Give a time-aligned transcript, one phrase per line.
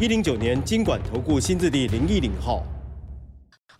[0.00, 2.64] 一零九年经管投顾新字第零一零号。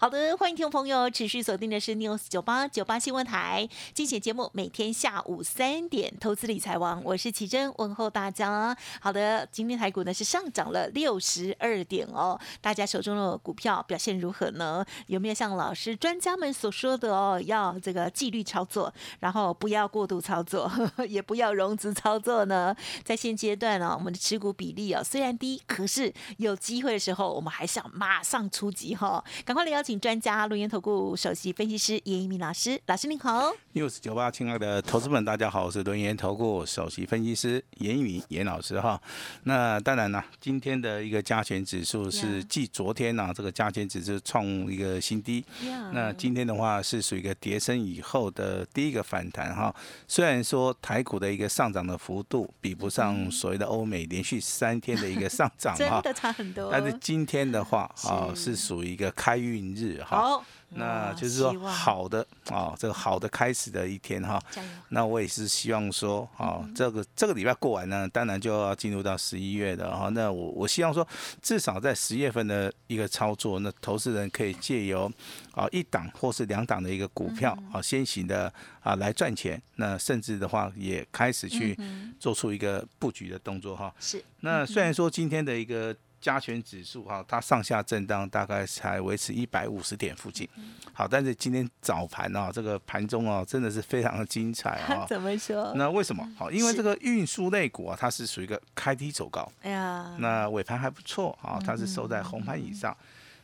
[0.02, 8.77] 好的，欢迎听众朋友持续锁定的是 News 九八九八新闻台，精选节目每天下午三点，投资理财王，我是奇珍，问候大家。
[9.01, 14.84] 好的，今天台股呢是上涨了六十二点哦，大家手中的股票表现如何呢？
[15.07, 22.74] 有没有像老师专家们所说的哦，要这个纪律操作，然后不要过度操作，呵 呵也不要融资操作呢？
[23.05, 29.91] 在现阶段呢，我们的持股比例哦虽然低，可是有机会的时候，我们还是要马上出击哈，赶快来邀请。
[29.98, 33.52] 专家录音投顾首席分析师严一鸣老师，老师您好。
[33.74, 39.01] news 九八，亲爱的投资们，大家好，我是轮研投顾首席分析师严一鸣严老师哈。
[39.45, 45.45] 那当然了，今天的一个加权指数是继昨天呢这个加权指数创一个新低，
[45.93, 49.74] 那今天的话是属于一个跌升以后的第一个反弹哈。
[50.06, 56.71] 虽然说台股的一个上涨的幅度比不上所谓的欧美连续三天的一个上涨哈， 真的差很多。
[56.71, 59.82] 但是今天的话啊，是属于一个开运日。
[60.05, 64.43] 好，那就是说好的啊，这个好的开始的一天哈。
[64.89, 70.09] 那我也是希望说啊，这个这个礼拜过完呢，当然就要进入到十一月的哈。
[70.11, 71.06] 那我我希望说，
[71.41, 75.11] 至少在十月份的一个操作，那投资人可以借由
[75.53, 79.61] 啊一档或是两档的一个股票啊先行的啊来赚钱。
[79.77, 81.77] 那甚至的话也开始去
[82.19, 83.93] 做出一个布局的动作哈。
[83.99, 84.22] 是。
[84.41, 85.94] 那虽然说今天的一个。
[86.22, 90.48] 加权指数哈，它上下震荡大概才维持一百五十点附近。
[90.94, 95.05] 好，但是今天早盘啊，这个盘中啊，真的是非常的精彩啊。
[95.11, 95.75] 怎么说？
[95.75, 96.27] 那为什么？
[96.38, 99.50] 好，因为这个运输类股啊，它是属于一个开低走高。
[99.62, 102.97] 哎呀，那尾盘还不错啊，它是收在红盘以上。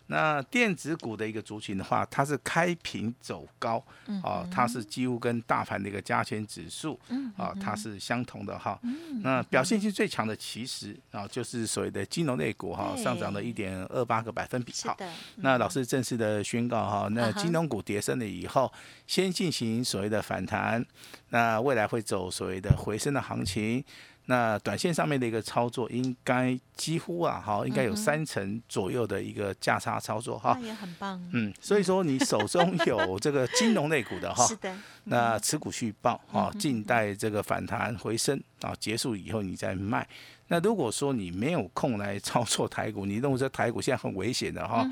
[0.09, 3.83] 那电子股的一个族群的话，它是开平走高，
[4.23, 6.99] 啊，它是几乎跟大盘的一个加权指数，
[7.37, 8.79] 啊，它是相同的哈。
[9.23, 14.97] 那表现性最强的其实啊，就是所谓的金融类股哈，上涨了一点二八个百分比哈。
[15.37, 18.73] 那老师正式的宣告哈，那金融股跌升了以后，
[19.07, 20.85] 先进行所谓的反弹，
[21.29, 23.85] 那未来会走所谓的回升的行情。
[24.31, 30.55] 那短线上面的一个操作，应该几乎啊，哈，应该有三成左右的一个价差操作哈。
[30.61, 31.19] 那也很棒。
[31.33, 34.77] 嗯，所以说你手中有这个金融类股的哈， 是的。
[35.05, 40.07] 那持股续报啊，静待这个反弹回升啊，结束以后你再卖。
[40.49, 44.87] 那如果说你没有空来操作台股，你认为这台股现在很危险的哈，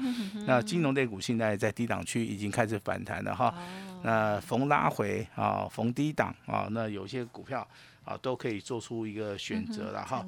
[0.47, 3.55] 那金融类股现在在低档区已经开始反弹了哈。
[4.03, 7.69] 那逢拉回啊，逢低档啊，那有些股票。
[8.07, 10.25] 啊，都可以做出一个选择了哈。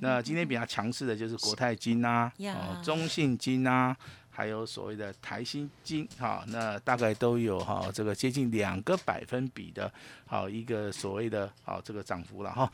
[0.00, 3.96] 那今天比较强势的就是国泰金啊，哦，中信金啊，
[4.28, 6.44] 还有所谓的台新金哈。
[6.48, 9.90] 那大概都有哈，这个接近两个百分比的，
[10.26, 12.70] 好一个所谓的好这个涨幅了哈。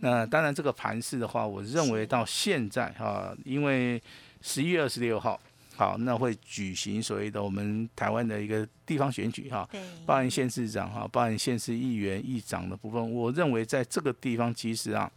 [0.00, 4.02] 那当然这个盘势的话，我认为到现在哈，因为
[4.42, 5.40] 十一月二十六号。
[5.76, 9.68] 好，那会举行所谓的我们台湾的一个地方选举哈，
[10.06, 13.12] 包含县市长哈，包含县市议员、议长的部分。
[13.12, 15.10] 我认为在这个地方，其实啊，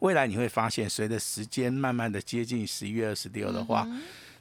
[0.00, 3.86] 未来你会发现，随着时间慢慢的接近十一月二十六的话。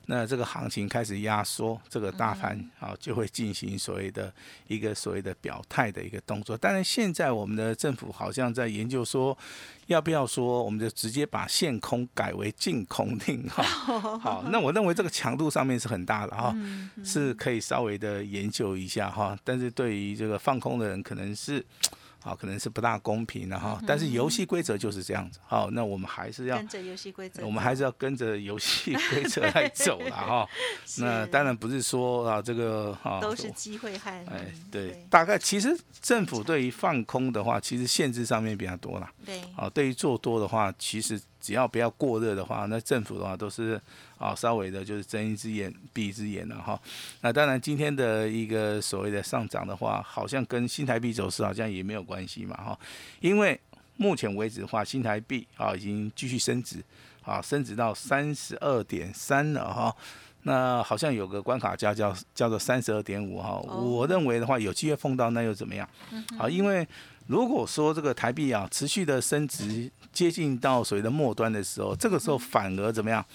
[0.05, 4.33] 那这个行情开始压缩，这个大盘啊就会进行所谓的
[4.67, 6.57] 一个所谓的表态的一个动作。
[6.57, 9.37] 当然，现在我们的政府好像在研究说，
[9.87, 13.63] 要不要说我们就直接把限空改为净空令哈。
[14.19, 16.55] 好，那我认为这个强度上面是很大的哈，
[17.05, 19.37] 是可以稍微的研究一下哈。
[19.43, 21.65] 但是对于这个放空的人，可能是。
[22.23, 25.39] 好，可能是不大公平的哈，但是游戏规则就是这样子。
[25.45, 30.47] 好，那我们还是要跟着游戏规则，我们还是要跟着游戏规则来走了哈。
[30.99, 39.11] 那当然不是说啊，这个哈都是机会和哎，对，大概其实政府对于放空的话，其实限制上面比较多啦。
[39.25, 41.21] 对，啊，对于做多的话，其实。
[41.43, 43.79] 只要不要过热的话，那政府的话都是
[44.17, 46.79] 啊，稍微的就是睁一只眼闭一只眼了哈。
[47.19, 52.79] 那当然，今天的一个所谓的上涨的话，好像跟新台币走势好像也没有关系嘛哈。
[53.19, 53.59] 因为
[53.97, 56.81] 目前为止的话，新台币啊已经继续升值
[57.23, 59.93] 啊，升值到三十二点三了哈。
[60.45, 63.59] 那好像有个关卡价叫叫做三十二点五哈。
[63.59, 65.87] 我认为的话，有机会碰到那又怎么样？
[66.37, 66.87] 啊，因为
[67.27, 73.25] 如果说这个台币啊持续的升值，接近到所谓的末端的时候，这个时候反而怎么样？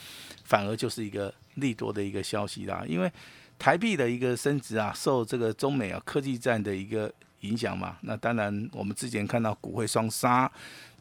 [0.44, 3.12] 反而就是一个利多的一个消息啦，因为
[3.58, 7.96] 台币的一个升值啊，受这个中美啊科技战的一个影响嘛。
[8.02, 10.50] 那当然，我们之前看到股汇双杀，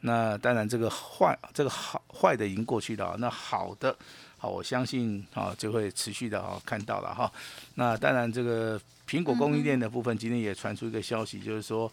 [0.01, 3.95] 那当然这个坏这个好坏的已经过去了，那好的。
[4.39, 7.31] 好，我相信啊，就会持续的啊看到了哈。
[7.75, 11.89] 那当然，这个苹果供应链的部分，今天也传出一个消息，就是说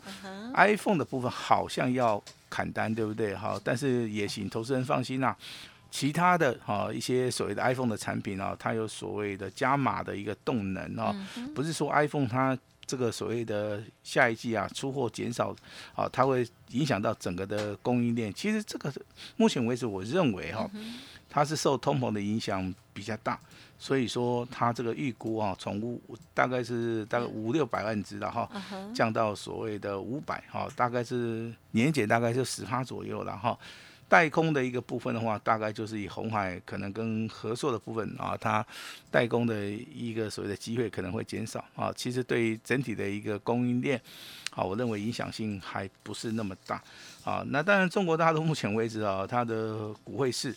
[0.54, 2.20] ，iPhone 的部分好像要
[2.50, 3.36] 砍单，对不对？
[3.36, 5.32] 好，但是也请投资人放心呐，
[5.92, 11.14] 其他的哈一些所谓的 iPhone 的产品啊，它有所谓的加码的一个动能啊，
[11.54, 15.54] 不是说 iPhone 它这个所谓的下一季啊出货减少
[15.94, 18.34] 啊，它会影响到整个的供应链。
[18.34, 18.92] 其实这个
[19.36, 20.68] 目前为止，我认为哈。
[21.34, 23.36] 它是受通膨的影响比较大，
[23.76, 26.00] 所以说它这个预估啊，从五
[26.32, 28.48] 大概是大概五六百万只的哈，
[28.94, 33.58] 降到所谓的五百哈，大概是年减大概是十趴左右了哈。
[34.08, 38.64] 代工的一个部分的话，大概就是以红海可能跟合作的部分啊，它
[39.10, 41.92] 代工的一个所谓的机会可能会减少啊。
[41.96, 44.00] 其实对于整体的一个供应链，
[44.54, 46.80] 啊，我认为影响性还不是那么大
[47.24, 47.42] 啊。
[47.48, 50.54] 那当然，中国大陆目前为止啊，它的股汇市。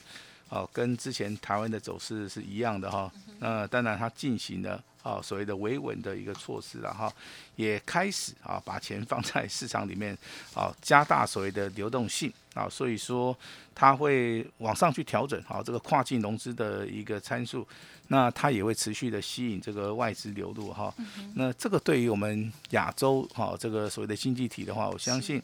[0.49, 3.11] 哦，跟之前台湾的走势是一样的哈。
[3.39, 7.11] 那当然，它进行了啊所谓的维稳的一个措施了哈，
[7.55, 10.17] 也开始啊把钱放在市场里面
[10.53, 12.67] 啊，加大所谓的流动性啊。
[12.69, 13.38] 所以说，
[13.75, 17.67] 它会往上去调整啊这个跨境融资的一个参数，
[18.07, 20.93] 那它也会持续的吸引这个外资流入哈。
[21.35, 25.41] 那这个对于我们亚洲哈这个所谓的经济体的话，我相信。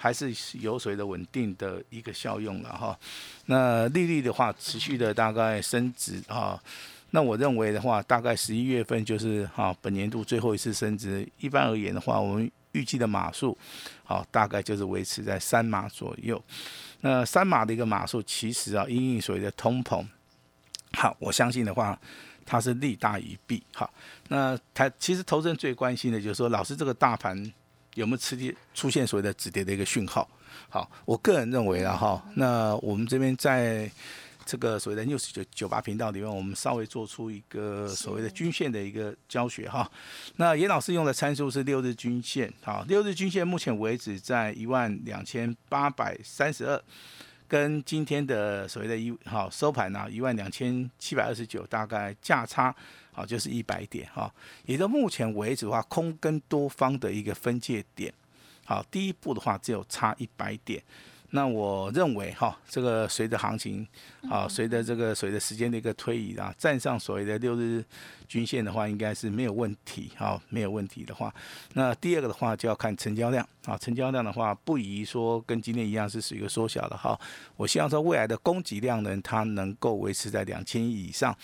[0.00, 2.96] 还是有水的稳定的一个效用了哈，
[3.46, 6.62] 那利率的话持续的大概升值哈，
[7.10, 11.28] 那我认为的话，大概十一月份就是哈本年度最后一次升值。
[11.40, 13.58] 一般而言的话，我们预计的码数，
[14.04, 16.40] 好大概就是维持在三码左右。
[17.00, 20.06] 那三码的一个码数，其实啊，因应所谓的通膨，
[20.92, 21.98] 好，我相信的话，
[22.46, 23.60] 它是利大于弊。
[23.74, 23.90] 哈，
[24.28, 27.52] 那它其实投资人最关心的就是说，老师这个大盘。
[27.98, 30.28] 有没有吃跌出现所谓的止跌的一个讯号？
[30.70, 33.90] 好，我个人认为啊哈，那我们这边在
[34.46, 39.90] 这个所谓的 news 九九八频道里面，我们稍微做出一个所谓的均线的一个教学哈。
[40.36, 46.80] 那严老师用的参数是六日均线，好，六日均线目前为止在一万两千八百三十二，
[47.48, 52.74] 跟今天的所谓的一好收盘呢一万两千七百二十九，大概价差。
[53.10, 54.32] 好，就是一百点哈，
[54.64, 58.14] 也就目前为止的话，空跟多方的一个分界点，
[58.64, 60.80] 好，第一步的话只有差一百点。
[61.30, 63.86] 那我认为哈，这个随着行情
[64.30, 67.84] 啊，随着这个随着时间的一个推移啊，站上所谓的六日
[68.26, 71.34] 均线的话，应该是没有问题哈，没有问题的话，
[71.74, 77.18] 那第二个的话就要看成交量啊，成交量的话不宜说跟今天一样是属于一个缩小的哈。
[77.56, 81.36] 我希望说未来的供给量呢，它能够维持在两千亿以上。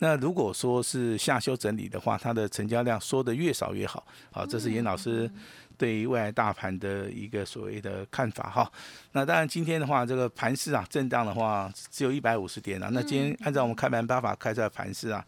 [0.00, 4.44] 那如果说是下修整理的话，它的成交量缩得越少越好啊。
[4.44, 5.30] 这是严老师。
[5.80, 8.70] 对于未来大盘的一个所谓的看法哈，
[9.12, 12.90] 那当然今天的话，这个盘市啊震荡的话只有一百五十点啊。
[12.92, 15.24] 那今天按照我们开盘办法开出来盘市啊，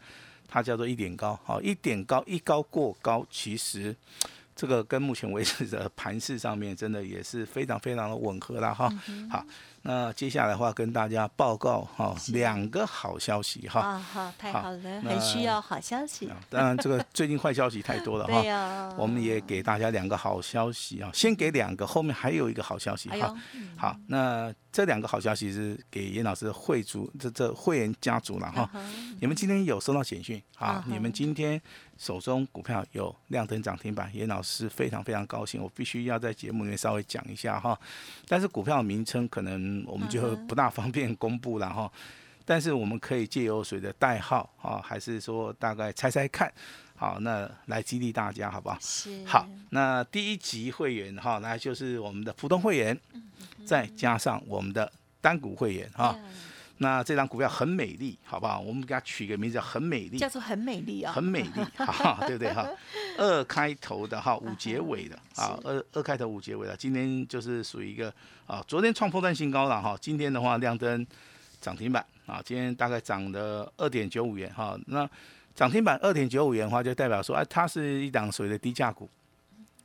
[0.47, 3.95] 它叫做一点高，好一点高一高过高，其实
[4.55, 8.87] 这个跟目前为止的盘市上面真的也是非常非常的吻合了哈。
[9.31, 9.43] 好。
[9.85, 13.81] 那接下来的话，跟大家报告哈两个好消息哈。
[13.81, 16.29] 啊，好，太好了，很需要好消息。
[16.49, 18.95] 当然，这个最近坏消息太多了 哈。
[18.97, 23.35] 我们也给大家两个好消息啊，先给两个，后面还有一个好消息哈。
[23.75, 28.69] 好，那这两个好消息是给严老师的会族，这这会员家族了哈。
[29.19, 30.81] 你们今天有收到简讯啊？
[30.87, 31.61] 你们今天。
[32.03, 37.79] 手中股票有亮灯涨停板，严老师非常非常高兴，我必须要在节目里面稍微讲一下哈。
[38.27, 41.89] 但是股票名称可能我们就不大方便公布了哈。
[42.43, 46.51] 但是我们可以借由谁的代号啊，还是说大概猜猜看，
[46.93, 48.77] 好，那来激励大家好不好？
[48.81, 49.23] 是。
[49.23, 52.99] 好，那第一级会员哈，那就是我们的普通会员，
[53.65, 54.91] 再加上我们的
[55.21, 56.13] 单股会员哈。
[56.83, 58.59] 那这张股票很美丽，好不好？
[58.59, 62.67] 我们给它取个名字叫“很美丽”，叫做“很美丽”啊，很美丽， 哈，对不对哈？
[63.17, 68.13] 二开头的哈， 五结尾的啊，二二开头五结尾的，今天就是属于一个
[68.45, 71.07] 啊，昨天创破断新高了哈，今天的话亮灯
[71.61, 75.09] 涨停板啊，今天大概涨了二点九五元哈，那
[75.55, 79.09] 涨停板二点九五元的话，就代表说，哎，它是一档所谓的低价股。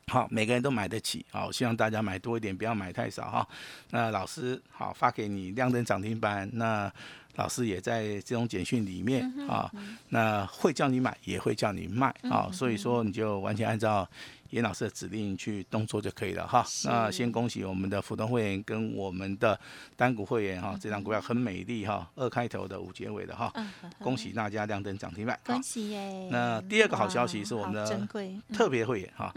[0.09, 3.47] 好，每个人都买得起，好，希望大家买多一点，不要买太少哈。
[3.91, 6.91] 那老师好发给你亮灯涨停板，那
[7.39, 9.71] 老师也在这种简讯里面啊，
[10.09, 14.07] 那会叫你买，也会叫你卖啊，所以说你就完全按照。
[14.49, 16.65] 严老师的指令去动作就可以了哈。
[16.83, 19.59] 那先恭喜我们的普通会员跟我们的
[19.95, 23.53] 单股会员哈，这张股票很美丽哈，二开头的五结尾的哈，
[23.99, 25.39] 恭喜大家亮灯涨停板。
[25.45, 26.29] 恭喜耶！
[26.31, 28.07] 那第二个好消息是我们的
[28.51, 29.31] 特别会员哈，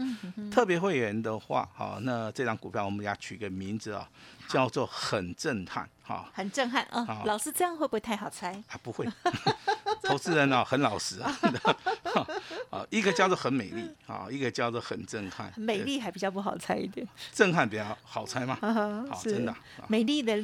[0.49, 4.09] 特别会员的话哈，那这张股票我们给它取个名字啊。
[4.47, 7.23] 叫做很震撼，哈，很震撼啊！
[7.25, 8.51] 老师这样会不会太好猜？
[8.69, 9.07] 啊，不会，
[10.03, 11.33] 投资人呢 很老实啊。
[12.69, 15.51] 啊， 一个叫做很美丽，啊，一个叫做很震撼。
[15.55, 18.57] 美丽还比较不好猜一点，震撼比较好猜嘛？
[19.09, 19.55] 好，真的。
[19.87, 20.39] 美丽的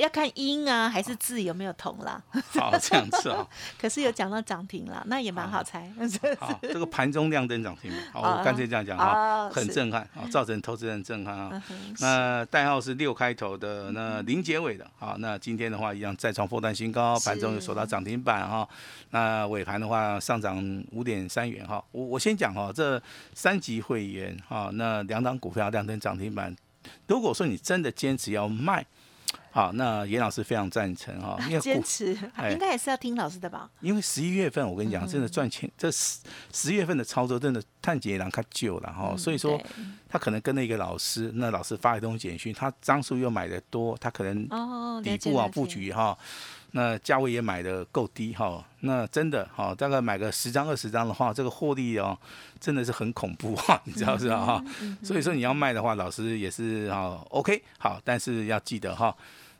[0.00, 2.22] 要看音啊，还是字有没有同啦？
[2.58, 3.46] 好，这样子啊。
[3.80, 5.90] 可是有讲到涨停了，那也蛮好猜。
[6.38, 11.62] 好，这个盘中亮灯涨停，好，我干脆这样讲啊，很震撼啊，造成投资人震撼啊。
[12.00, 13.54] 那代号是六开头。
[13.54, 18.68] 的那零结尾的啊，那今天的话一样再创破断新高，盘中又收到涨停板哈。
[19.14, 21.82] 那尾盘的话上涨五点三元哈。
[21.92, 23.00] 我我先讲哈，这
[23.32, 26.54] 三级会员哈，那两档股票亮灯涨停板。
[27.06, 28.84] 如果说你真的坚持要卖。
[29.50, 32.12] 好，那严老师非常赞成哈，因为坚持
[32.50, 33.70] 应该也是要听老师的吧。
[33.80, 36.18] 因为十一月份我跟你讲，真的赚钱，这十
[36.52, 39.60] 十月份的操作真的探节郎他久了哈，所以说
[40.08, 44.44] 他可能跟那个老师，那老师发一通简讯，他张数又买的多，他可能
[45.04, 46.18] 底部啊布局哈，
[46.76, 52.18] 那价位也买的够低哈，那真的哈，大概买个十张二十张的话，这个获利哦
[52.58, 54.64] 真的是很恐怖哈， 你知道是吧哈？
[55.00, 59.14] 所以说你要卖的话，老师也是哈 OK 好，但是要记得哈。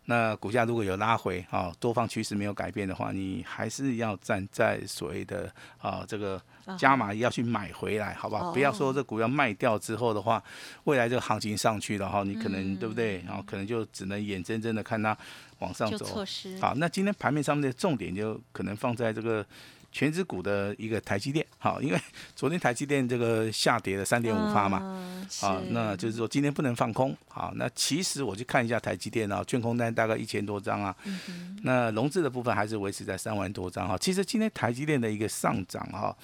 [0.06, 6.40] 那股价如果有拉回啊，多方趋势没有改变的话，你还是要站在所谓的啊这个
[6.78, 8.52] 加码要去买回来，好不好？
[8.52, 10.42] 不要说这股票卖掉之后的话，
[10.84, 13.22] 未来这个行情上去了哈，你可能对不对？
[13.26, 15.16] 然后可能就只能眼睁睁的看它
[15.60, 16.24] 往上走。
[16.60, 19.44] 好，那今天盘面上面的重点就可能放在这个。
[19.94, 22.00] 全指股的一个台积电，好，因为
[22.34, 24.78] 昨天台积电这个下跌了三点五发嘛，
[25.40, 30.94] 啊，那就是说今天不能放空，好，那其实我去看一下台积电啊，券空单大概一千多张啊，
[31.62, 33.96] 那融资的部分还是维持在三万多张哈。
[33.96, 36.14] 其实今天台积电的一个上涨哈，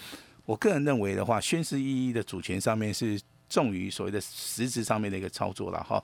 [0.45, 6.03] 我个人认为的话，宣示意义的主权上面是重于所谓的实质上面的一个操作了哈。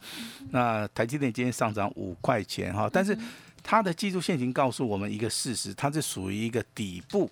[0.53, 3.19] 那台积电今天上涨五块钱哈，但是。
[3.69, 7.29] 它的技术线型告诉我们一个事实，它是属于一个底部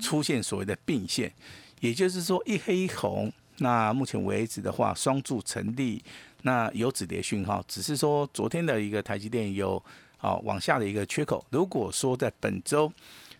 [0.00, 1.32] 出现所谓的并线，
[1.80, 3.30] 也就是说一黑一红。
[3.58, 6.00] 那目前为止的话，双柱成立，
[6.42, 9.82] 那有止跌讯号，只是说昨天的一个台积电有
[10.18, 11.44] 啊往下的一个缺口。
[11.50, 12.92] 如果说在本周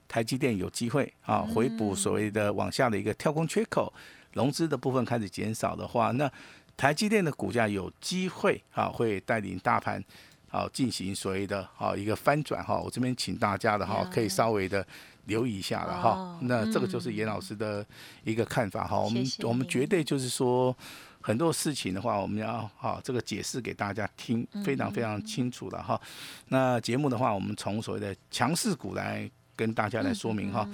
[0.08, 3.92] 台积电有机会啊回补所谓的往下的一个跳空缺口，
[4.32, 6.28] 融资的部分开始减少的话，那
[6.76, 10.02] 台积电的股价有机会啊会带领大盘。
[10.54, 14.86] 好，进行所谓的啊一个翻转哈，我这边请大家的哈，可以稍微的
[15.24, 16.38] 留意一下了哈。
[16.42, 17.84] 那这个就是严老师的
[18.22, 18.96] 一个看法哈。
[18.96, 20.72] 我们我们绝对就是说
[21.20, 26.00] 很多事情的话，我们要哈这个解释给大家听，非常非常清楚的哈。
[26.50, 30.68] 那节目的话，我们从所谓的强势股来跟大家来说明哈。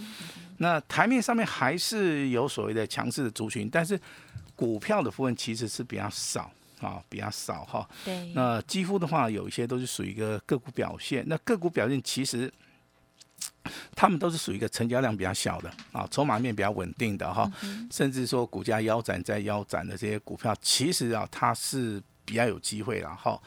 [0.58, 3.98] 那台面上面还是有所谓的强势的族群，但是
[4.54, 6.52] 股票的部分其实是比较少。
[6.80, 7.88] 啊，比较少哈。
[8.04, 8.32] 对。
[8.34, 11.24] 那几乎的话，有一些都是属于一个个股表现。
[11.26, 12.52] 那个股表现其实，
[13.94, 17.50] 他们都是属于一个成交量比较小的啊，筹码面比较稳定的哈。
[17.90, 23.40] 甚至说股价腰斩再腰斩的这些股票，其实啊，它是比较有机会了哈。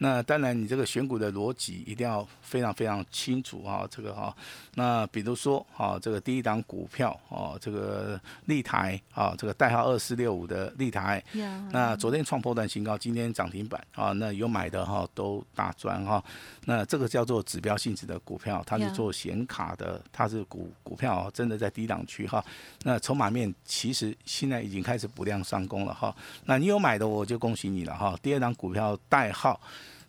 [0.00, 4.34] 那当然，你这个选股的逻辑一定要非常非常清楚啊，这个哈。
[4.74, 11.22] 那比如说啊，这个第一档股票哦，这个立台啊，这个代号二四六五的立台，
[11.70, 16.24] 那昨天创破断新高，今天涨停板啊，那有买的哈都大赚哈。
[16.64, 22.42] 那这个叫做指标性质的股票，它是做显卡的，它是股股票真的在低档区哈。
[22.82, 26.14] 那筹码面其实现在已经开始补量上攻了哈。
[26.46, 28.18] 那你有买的，我就恭喜你了哈。
[28.22, 29.60] 第二档股票代号。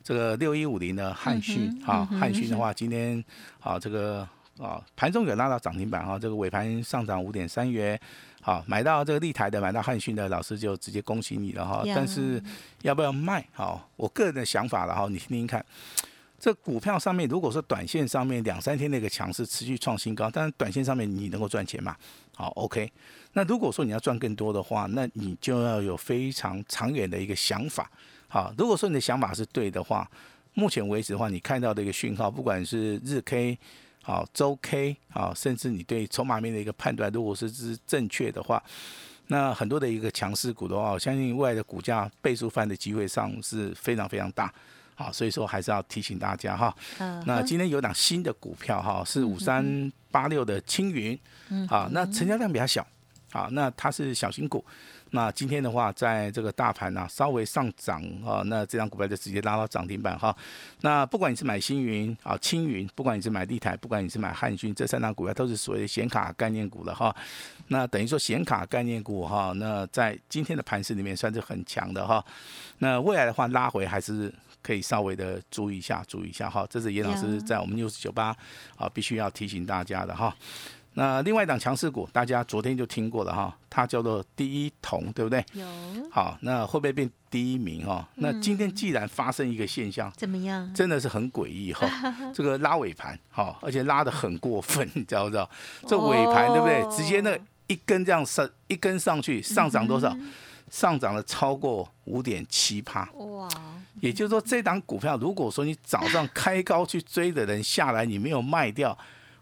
[0.02, 3.22] 这个六一五零的汉讯，哈，汉讯的话，今天
[3.60, 4.26] 啊，这个
[4.58, 8.00] 啊，盘中有拉到涨停板哈，这个尾盘上涨五点三元，
[8.40, 11.82] 好，买到这个立台的，买到汉讯的老师就直接恭喜你了哈。
[11.94, 12.42] 但是
[12.82, 13.46] 要不要卖？
[13.52, 15.64] 好，我个人的想法了哈，你听听看。
[16.38, 21.94] 这股票上面，如果说短线上面两三天的一个强势持续创新高，但是短线上面你能够赚钱嘛？
[22.34, 22.90] 好，OK。
[23.34, 27.90] 那如果说你要赚更多的话，那你就要有非常长远的一个想法。
[28.32, 30.08] 好，如果说你的想法是对的话，
[30.54, 33.58] 目前为止的话，你看到的一个讯号，不管是日 K，
[34.04, 38.62] 好周 K，好，甚至你对筹码面的一个判断，如果是是正确的话，
[39.26, 44.52] 那很多的一个强势股的话，我相信未来的股价倍数翻的机会上是非常非常大。
[44.94, 46.72] 好，所以说还是要提醒大家哈。
[46.98, 51.18] 嗯那今天有档新的股票哈，是五三八六的青云，
[51.68, 52.86] 啊，那成交量比较小，
[53.32, 54.64] 啊，那它是小型股。
[55.12, 60.34] 那今天的话，在这个大盘呢、稍微上涨啊，那这张股票就直接拉到涨停板哈。
[60.82, 67.14] 那不管你是买星云啊、青云，不管你是买立台，不管你是买汉讯，这三档股票都是所谓的显卡概念股了哈。
[67.68, 72.24] 那等于说显卡概念股哈，那在今天的盘市里面算是很强的哈。
[72.78, 76.64] 那未来的话拉回还是可以稍微的注意一下，注意一下哈。
[76.70, 78.34] 这是严老师在我们 news 九八
[78.76, 80.34] 啊，必须要提醒大家的哈。
[80.94, 85.44] 那另外一档强势股，大家昨天就听过了哈，它叫做第一铜，对不对？
[85.52, 85.64] 有
[86.10, 88.06] 好，那会不会变第一名哈？
[88.16, 90.72] 那今天既然发生一个现象，怎么样？
[90.74, 91.88] 真的是很诡异哈，
[92.34, 95.48] 这个拉尾盘哈，而且拉的很过分，你知道不知道？
[95.86, 96.82] 这尾盘对不对？
[96.82, 100.14] 哦直接那一根这样上一根上去，上涨多少？
[100.70, 103.08] 上涨了超过五点七趴。
[103.12, 103.48] 哇，
[104.00, 108.96] 也就是说，这档股票，如果说你早上开高去追的人下来，你没有卖掉，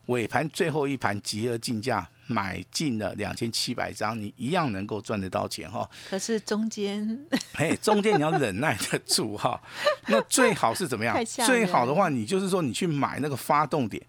[0.08, 5.88] 尾盘最后一盘集合竞价买进了两千七百张，你一样能够赚得到钱哈。
[6.10, 9.60] 可是中间 嘿，中间你要忍耐得住哈。
[10.08, 14.02] 那最好是怎么样最好的话，你就是说你去买那个发动点。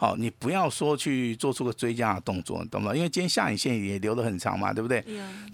[0.00, 2.94] 好，你不要说去做出个追加的动作，懂吗？
[2.94, 5.04] 因为今天下影线也留得很长嘛，对不对？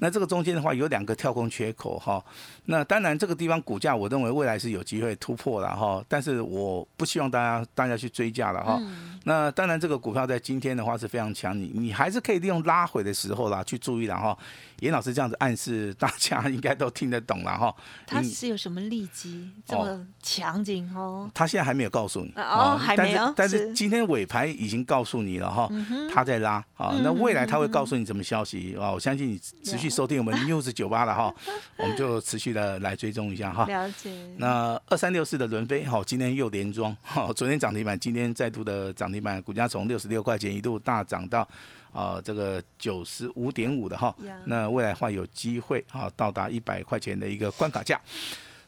[0.01, 2.23] 那这个中间的话有两个跳空缺口哈，
[2.67, 8.79] 那当然这个地方股价我认为未来是有机会突破了哈，但是我不希望大家大家去追加了哈。
[9.25, 14.37] 那当然这个股票在今天的话是非常强，你你还是可以利用拉回的时候啦去注意了哈。
[14.85, 17.75] 严老师这样子暗示大家 应该都听得懂了哈。
[18.07, 21.31] 它嗯是有什么利基这么强劲哦？
[21.35, 25.69] 他现在还没有告诉你哦还没有但是但是今天尾盘已经告诉你了哈，
[26.13, 28.93] 他在拉啊，那未来他会告诉你什么消息啊？
[28.93, 31.35] 我相信你持续收听我们 news 九八了哈，
[31.79, 33.65] 我们就持续的来追踪一下哈。
[33.67, 41.49] 了解，那二三六四的轮飞，哈，今天又连庄，哈，昨天涨停板，今天再度的涨停板，股价从六十六块钱一度大涨到
[41.95, 47.99] 啊、这个九十五点五的哈，那未来的话有机会啊到达一百块钱的一个关卡价。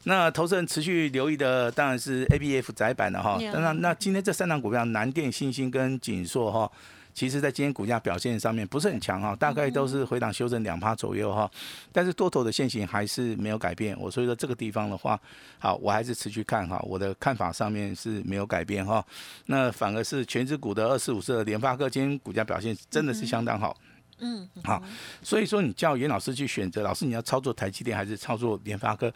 [0.04, 6.70] 那投资人持续留意的当然是 A B F 窄板的哈然那今天这三档股票南电、新兴跟锦硕哈。
[7.16, 11.50] 其实，在今天股价表现上面不是很强哈，大概都是回档修正两趴左右哈，
[11.90, 13.98] 但是多头的线型还是没有改变。
[13.98, 15.18] 我所以说这个地方的话，
[15.58, 19.02] 好，我还是持续看哈，我的看法上面是没有改变哈。
[19.46, 23.74] 那反而是全指股的二四五四的联发科，今天股价表现真的是相当好。
[24.18, 24.82] 嗯，好，
[25.22, 29.10] 所以说你叫严老师去选择，老师你要操作台积电还是操作联发科？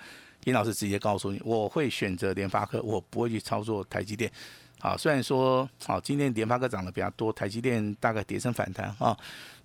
[0.44, 4.32] 严老师直接告诉你，我会选择联发科，我不会去操作台积电。
[4.80, 9.16] 好，虽然说好，今天联发科涨得比较多，台积电大概跌升反弹啊。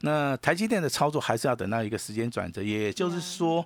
[0.02, 3.66] 那台积电的操作还是要等到一个时间转折，也就是说，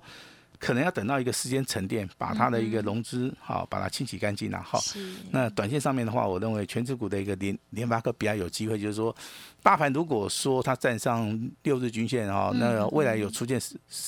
[0.58, 4.78] 可能要等到一个时间沉淀，把它的一个融资好，把它清洗干净了哈。
[5.32, 9.14] 那短线上面的话，我认为全指股的一个联联发科比较有机会，就是说，
[9.62, 13.60] 大盘如果说它站上六日均线哈，那未来有出现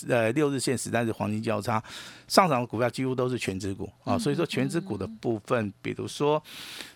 [0.08, 1.82] 呃六日线实在是黄金交叉，
[2.28, 6.42] 上涨的股票几乎都是全指股啊，所以说全指股的部分，比如说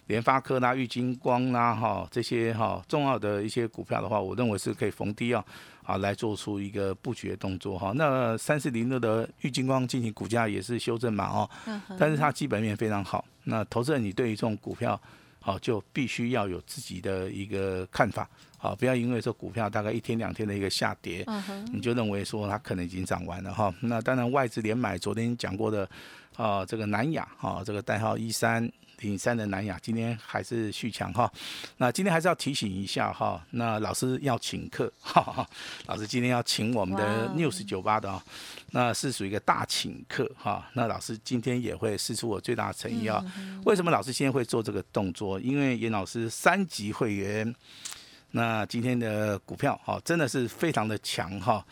[0.07, 5.45] 联发科啦、玉金光啦哈这些哈重要的一些股票的话，我认为是可以逢低啊。
[5.87, 7.93] 啊，来做出一个布局的动作哈。
[7.95, 11.49] 那三四零六的玉金光进行股价也是修正嘛哦，
[11.97, 13.25] 但是它基本面非常好。
[13.45, 15.01] 那投资人，你对于这种股票，
[15.47, 18.29] 好就必须要有自己的一个看法，
[18.59, 21.25] 好，不要因为说股票大概一天两天的一个下跌，
[21.73, 23.73] 你就认为说它可能已经涨完了哈。
[23.79, 25.89] 那当然外资连买，昨天讲过的
[26.35, 28.69] 啊，这个南亚哈，这个代号一三。
[29.01, 31.31] 零三的南亚今天还是续强哈，
[31.77, 35.47] 那今天还是要提醒一下哈，那老师要请客，哈哈，
[35.85, 38.25] 老师今天要请我们的 news 酒吧的啊，
[38.77, 43.25] 那是属于一个大请客哈，那老师今天也会试出我最大的诚意啊。
[43.65, 45.41] 为什么老师今天会做这个动作？
[45.41, 47.55] 因为严老师三级会员。
[48.33, 51.65] 那今天的股票哈、真的是非常的强哈、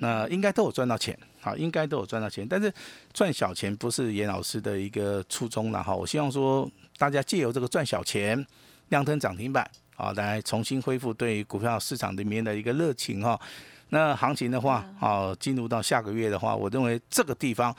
[0.00, 2.72] 那应该都有赚到钱，好，应该都有赚到钱，但是
[3.12, 5.94] 赚小钱不是严老师的一个初衷了哈。
[5.94, 8.44] 我希望说大家借由这个赚小钱，
[8.88, 13.40] 亮灯涨停板，啊，来重新恢复对股票市场里面的一个热情哈。
[13.90, 17.74] 那行情的话，啊，进入到下个月的话，我认为这个地方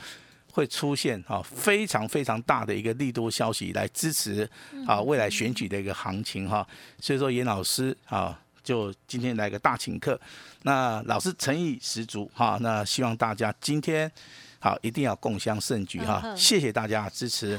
[0.52, 4.50] 会出现啊非常非常大的一个利多消息来支持
[4.88, 6.68] 啊未来选举的一个行情哈。
[7.00, 10.20] 所以说严老师啊，就今天来个大请客，
[10.64, 14.12] 那老师诚意十足哈，那希望大家今天
[14.60, 16.22] 好，一定要共襄盛举哈！
[16.24, 17.58] 嗯谢谢大家的支持。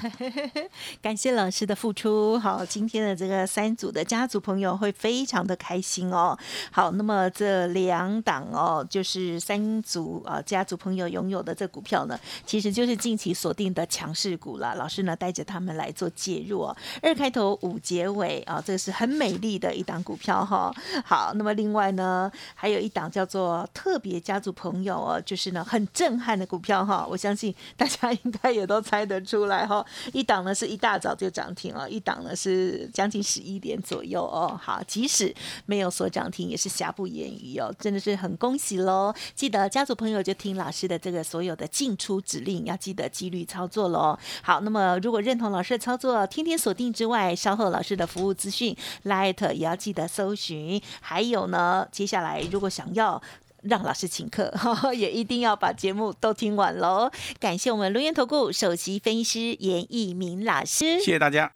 [1.01, 2.39] 感谢老师的付出。
[2.39, 6.37] 好，今天的这个三组的家族朋友会非常的开心哦。
[6.71, 14.75] 好，那么这两档哦，就是三组啊家族朋友拥有的这股票呢，其实就是近期锁定的强势股了。
[14.75, 16.77] 老师呢带着他们来做介入哦。
[17.01, 20.71] 二开头五结尾啊，这个是很美丽的一档股票哈、
[21.05, 34.59] 好，那么另外呢，还有一档叫做特别家族朋友哦，就是呢很震撼的股票哈、我相信大家应该也都猜得出来哈、一档呢是一大早就涨停了，一档呢是将近十一点左右哦。
[34.61, 35.33] 好，即使
[35.67, 39.15] 没有所涨停，也是瑕不掩瑜哦，真的是很恭喜喽！
[39.37, 44.19] 记得家族朋友就听老师的这个所有的进出指令，要记得纪律操作喽。
[44.43, 50.83] 好，那么如果认同老师的操作，天天锁定之外，稍后老师的服务资讯，Light 也要记得搜寻。
[51.01, 53.23] 还有呢，接下来如果想要。
[53.63, 54.53] 让老师请客，
[54.95, 57.11] 也一定要把节目都听完喽！
[57.39, 61.51] 感谢我们龙岩投顾首席分析师严义明老师，谢谢大家。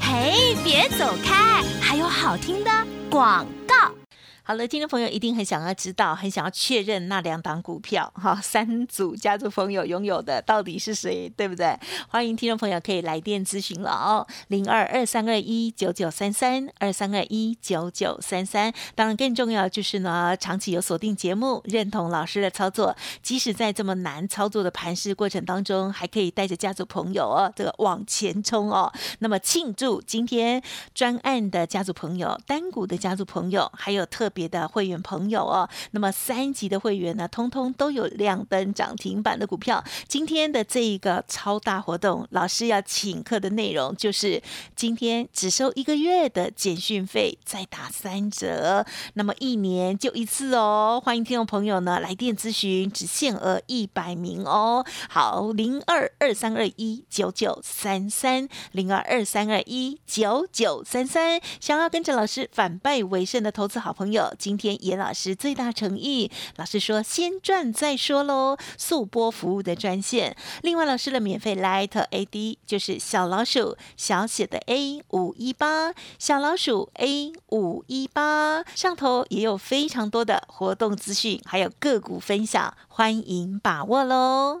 [0.00, 2.70] 嘿，别走开，还有好听的
[3.10, 4.03] 广告。
[4.46, 11.74] 好了，听众朋友一定很想要知道，很想要确认那两档股票哈，三组家族朋友拥有的到底是谁，对不对？
[12.08, 18.70] 欢迎听众朋友可以来电咨询了哦，零二二三二一九九三三二三二一九九三三。
[18.94, 28.92] 当然，更重要就是呢，长期有锁定节目，认同老师的操作，即使在这么难操作的盘势过程当中，还可以带着家族朋友哦，这个往前冲哦。
[29.20, 30.62] 那么庆祝今天
[30.94, 35.66] 专案的家族朋友、单股的家族朋友，还有特别的会员朋友哦。
[35.92, 39.82] 那么三级的会员呢，通通都有亮灯涨停板的股票。
[40.06, 44.42] 今天的这一个超大活动，老师要请客的内容就是
[44.74, 48.84] 今天只收一个月的简讯费，再打三折。
[49.14, 51.00] 那么一年就一次哦。
[51.02, 54.84] 欢迎听众朋友呢来电咨询，只限额一百名哦。
[55.08, 61.40] 好，零二二三二一九九三三，零二二三二一九九三三。
[61.60, 68.56] 想要跟着老师反败为胜的投资好朋友，今天严老师最大诚意，老师说先赚再说喽。
[68.78, 84.60] 速播服务的专线，另外老师的免费 Light AD 就是小老鼠小写的 A 五一八，小老鼠 A 五一八，上头也有非常多的活动资讯，还有个股分享，欢迎把握喽。